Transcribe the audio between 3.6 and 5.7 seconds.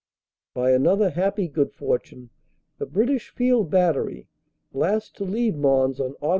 Battery, last to leave